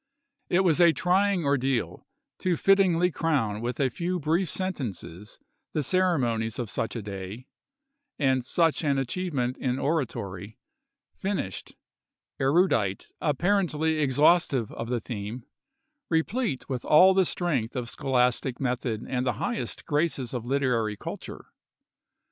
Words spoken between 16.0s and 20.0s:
replete with all the strength of scholastic method and the highest